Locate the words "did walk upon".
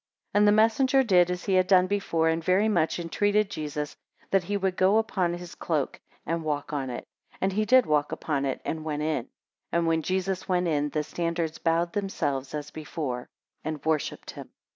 7.65-8.43